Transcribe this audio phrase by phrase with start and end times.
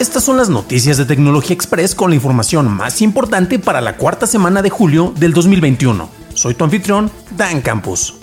[0.00, 4.26] Estas son las noticias de Tecnología Express con la información más importante para la cuarta
[4.26, 6.08] semana de julio del 2021.
[6.34, 8.16] Soy tu anfitrión, Dan Campos.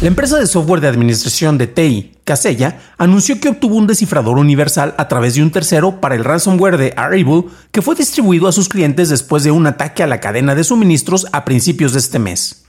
[0.00, 4.94] La empresa de software de administración de TI, Casella, anunció que obtuvo un descifrador universal
[4.98, 8.68] a través de un tercero para el ransomware de Arrival que fue distribuido a sus
[8.68, 12.63] clientes después de un ataque a la cadena de suministros a principios de este mes.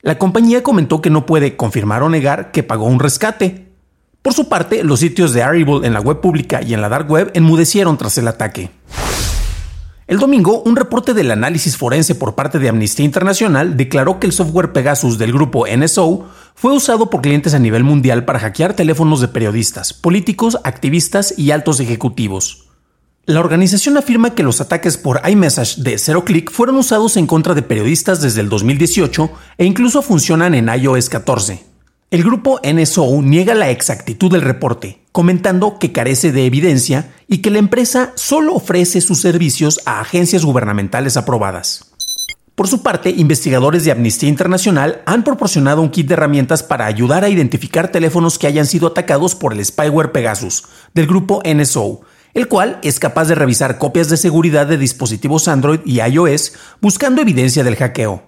[0.00, 3.72] La compañía comentó que no puede confirmar o negar que pagó un rescate.
[4.22, 7.10] Por su parte, los sitios de Arrival en la web pública y en la dark
[7.10, 8.70] web enmudecieron tras el ataque.
[10.06, 14.32] El domingo, un reporte del análisis forense por parte de Amnistía Internacional declaró que el
[14.32, 19.20] software Pegasus del grupo NSO fue usado por clientes a nivel mundial para hackear teléfonos
[19.20, 22.67] de periodistas, políticos, activistas y altos ejecutivos.
[23.28, 27.52] La organización afirma que los ataques por iMessage de Zero Click fueron usados en contra
[27.54, 31.62] de periodistas desde el 2018 e incluso funcionan en iOS 14.
[32.10, 37.50] El grupo NSO niega la exactitud del reporte, comentando que carece de evidencia y que
[37.50, 41.92] la empresa solo ofrece sus servicios a agencias gubernamentales aprobadas.
[42.54, 47.24] Por su parte, investigadores de Amnistía Internacional han proporcionado un kit de herramientas para ayudar
[47.24, 50.64] a identificar teléfonos que hayan sido atacados por el spyware Pegasus
[50.94, 52.00] del grupo NSO,
[52.34, 57.22] el cual es capaz de revisar copias de seguridad de dispositivos Android y iOS buscando
[57.22, 58.22] evidencia del hackeo.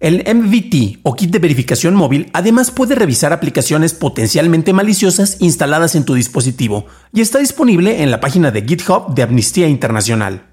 [0.00, 6.04] El MVT o kit de verificación móvil además puede revisar aplicaciones potencialmente maliciosas instaladas en
[6.04, 10.44] tu dispositivo y está disponible en la página de GitHub de Amnistía Internacional.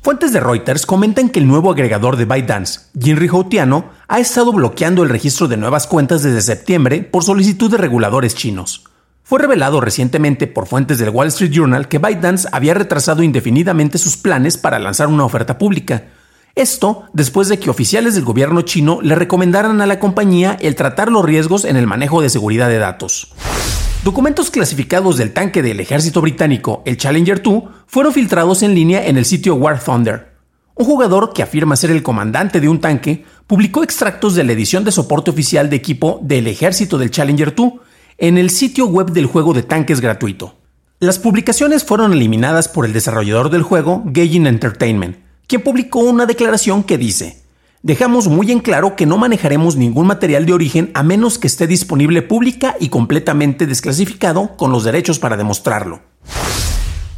[0.00, 5.02] Fuentes de Reuters comentan que el nuevo agregador de ByteDance, Jinri Houtiano, ha estado bloqueando
[5.02, 8.84] el registro de nuevas cuentas desde septiembre por solicitud de reguladores chinos.
[9.26, 14.18] Fue revelado recientemente por fuentes del Wall Street Journal que ByteDance había retrasado indefinidamente sus
[14.18, 16.08] planes para lanzar una oferta pública,
[16.54, 21.10] esto después de que oficiales del gobierno chino le recomendaran a la compañía el tratar
[21.10, 23.32] los riesgos en el manejo de seguridad de datos.
[24.04, 29.16] Documentos clasificados del tanque del ejército británico, el Challenger 2, fueron filtrados en línea en
[29.16, 30.34] el sitio War Thunder.
[30.74, 34.84] Un jugador que afirma ser el comandante de un tanque publicó extractos de la edición
[34.84, 37.72] de soporte oficial de equipo del ejército del Challenger 2
[38.18, 40.56] en el sitio web del juego de tanques gratuito.
[41.00, 46.82] Las publicaciones fueron eliminadas por el desarrollador del juego, Gaijin Entertainment, quien publicó una declaración
[46.82, 47.44] que dice,
[47.84, 51.66] Dejamos muy en claro que no manejaremos ningún material de origen a menos que esté
[51.66, 56.00] disponible pública y completamente desclasificado con los derechos para demostrarlo.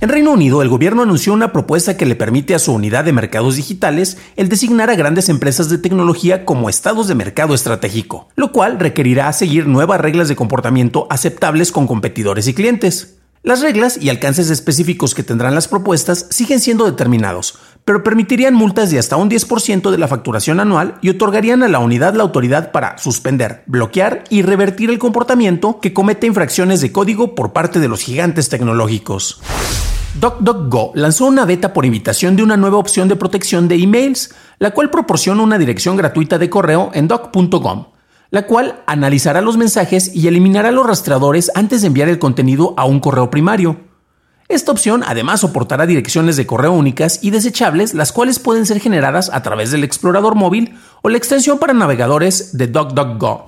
[0.06, 3.12] En Reino Unido, el gobierno anunció una propuesta que le permite a su unidad de
[3.12, 8.52] mercados digitales el designar a grandes empresas de tecnología como estados de mercado estratégico, lo
[8.52, 13.16] cual requerirá seguir nuevas reglas de comportamiento aceptables con competidores y clientes.
[13.42, 18.92] Las reglas y alcances específicos que tendrán las propuestas siguen siendo determinados, pero permitirían multas
[18.92, 22.70] de hasta un 10% de la facturación anual y otorgarían a la unidad la autoridad
[22.70, 27.88] para suspender, bloquear y revertir el comportamiento que comete infracciones de código por parte de
[27.88, 29.40] los gigantes tecnológicos.
[30.20, 34.70] DuckDuckGo lanzó una beta por invitación de una nueva opción de protección de emails, la
[34.70, 37.86] cual proporciona una dirección gratuita de correo en doc.com
[38.30, 42.84] la cual analizará los mensajes y eliminará los rastreadores antes de enviar el contenido a
[42.84, 43.78] un correo primario.
[44.48, 49.30] Esta opción además soportará direcciones de correo únicas y desechables, las cuales pueden ser generadas
[49.32, 53.46] a través del explorador móvil o la extensión para navegadores de DuckDuckGo.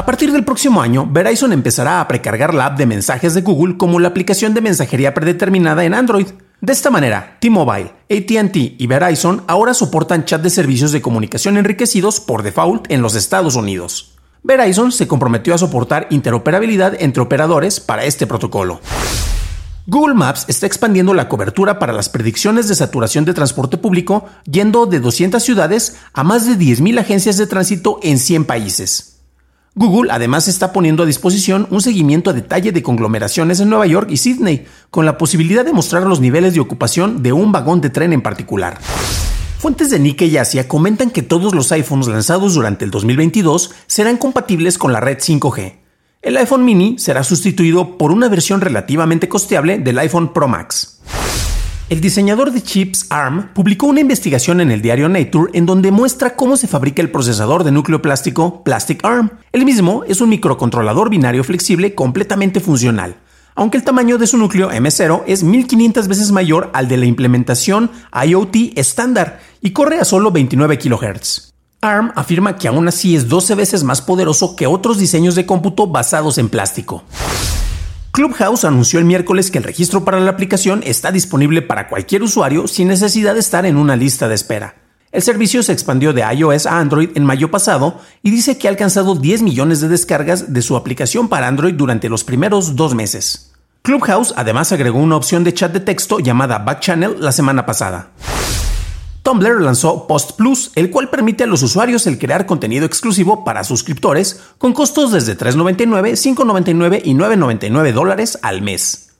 [0.00, 3.76] A partir del próximo año, Verizon empezará a precargar la app de mensajes de Google
[3.76, 6.28] como la aplicación de mensajería predeterminada en Android.
[6.62, 12.18] De esta manera, T-Mobile, ATT y Verizon ahora soportan chat de servicios de comunicación enriquecidos
[12.18, 14.16] por default en los Estados Unidos.
[14.42, 18.80] Verizon se comprometió a soportar interoperabilidad entre operadores para este protocolo.
[19.86, 24.86] Google Maps está expandiendo la cobertura para las predicciones de saturación de transporte público, yendo
[24.86, 29.19] de 200 ciudades a más de 10.000 agencias de tránsito en 100 países.
[29.80, 34.10] Google además está poniendo a disposición un seguimiento a detalle de conglomeraciones en Nueva York
[34.10, 37.88] y Sydney, con la posibilidad de mostrar los niveles de ocupación de un vagón de
[37.88, 38.78] tren en particular.
[39.58, 44.18] Fuentes de Nikkei y Asia comentan que todos los iPhones lanzados durante el 2022 serán
[44.18, 45.76] compatibles con la red 5G.
[46.20, 51.00] El iPhone mini será sustituido por una versión relativamente costeable del iPhone Pro Max.
[51.90, 56.36] El diseñador de chips ARM publicó una investigación en el diario Nature en donde muestra
[56.36, 59.32] cómo se fabrica el procesador de núcleo plástico Plastic ARM.
[59.50, 63.16] El mismo es un microcontrolador binario flexible completamente funcional
[63.56, 67.90] aunque el tamaño de su núcleo M0 es 1500 veces mayor al de la implementación
[68.14, 71.52] IoT estándar y corre a solo 29 kHz.
[71.82, 75.88] ARM afirma que aún así es 12 veces más poderoso que otros diseños de cómputo
[75.88, 77.02] basados en plástico.
[78.12, 82.66] Clubhouse anunció el miércoles que el registro para la aplicación está disponible para cualquier usuario
[82.66, 84.74] sin necesidad de estar en una lista de espera.
[85.12, 88.70] El servicio se expandió de iOS a Android en mayo pasado y dice que ha
[88.70, 93.52] alcanzado 10 millones de descargas de su aplicación para Android durante los primeros dos meses.
[93.82, 98.10] Clubhouse además agregó una opción de chat de texto llamada Back Channel la semana pasada.
[99.30, 103.62] Tumblr lanzó Post Plus, el cual permite a los usuarios el crear contenido exclusivo para
[103.62, 109.12] suscriptores con costos desde $3.99, $5.99 y $9.99 dólares al mes.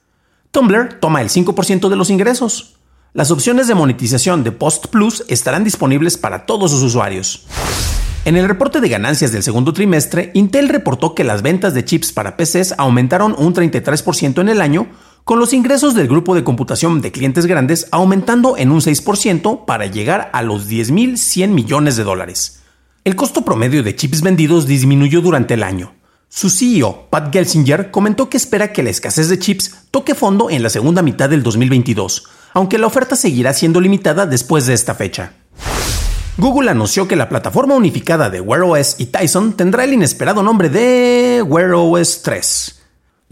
[0.50, 2.74] Tumblr toma el 5% de los ingresos.
[3.12, 7.46] Las opciones de monetización de Post Plus estarán disponibles para todos sus usuarios.
[8.24, 12.10] En el reporte de ganancias del segundo trimestre, Intel reportó que las ventas de chips
[12.10, 14.88] para PCs aumentaron un 33% en el año,
[15.24, 19.86] con los ingresos del grupo de computación de clientes grandes aumentando en un 6% para
[19.86, 22.62] llegar a los 10.100 millones de dólares.
[23.04, 25.94] El costo promedio de chips vendidos disminuyó durante el año.
[26.28, 30.62] Su CEO, Pat Gelsinger, comentó que espera que la escasez de chips toque fondo en
[30.62, 32.24] la segunda mitad del 2022,
[32.54, 35.32] aunque la oferta seguirá siendo limitada después de esta fecha.
[36.36, 40.68] Google anunció que la plataforma unificada de Wear OS y Tyson tendrá el inesperado nombre
[40.68, 42.79] de Wear OS 3.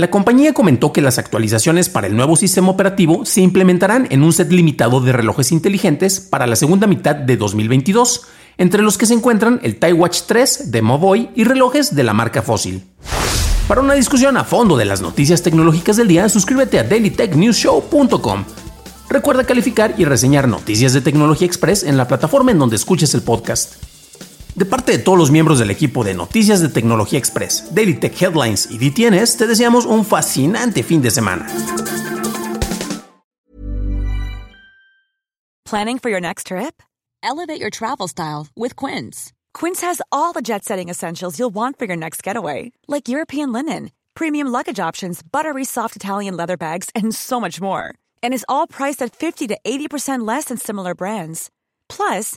[0.00, 4.32] La compañía comentó que las actualizaciones para el nuevo sistema operativo se implementarán en un
[4.32, 8.22] set limitado de relojes inteligentes para la segunda mitad de 2022,
[8.58, 12.42] entre los que se encuentran el TiWatch 3 de Movoy y relojes de la marca
[12.42, 12.84] Fossil.
[13.66, 18.44] Para una discusión a fondo de las noticias tecnológicas del día, suscríbete a dailytechnewsshow.com.
[19.08, 23.22] Recuerda calificar y reseñar Noticias de Tecnología Express en la plataforma en donde escuches el
[23.22, 23.87] podcast.
[24.58, 28.20] De parte de todos los miembros del equipo de Noticias de Tecnología Express, Daily Tech
[28.20, 31.46] Headlines y DTNS, te deseamos un fascinante fin de semana.
[35.64, 36.82] Planning for your next trip?
[37.22, 39.32] Elevate your travel style with Quince.
[39.54, 43.52] Quince has all the jet setting essentials you'll want for your next getaway, like European
[43.52, 47.94] linen, premium luggage options, buttery soft Italian leather bags, and so much more.
[48.22, 51.50] and is all priced at 50 to 80% less than similar brands.
[51.88, 52.36] Plus,